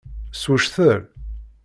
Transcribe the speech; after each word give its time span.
Swectel. 0.41 0.99